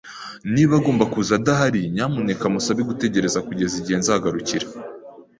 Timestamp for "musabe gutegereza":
2.53-3.45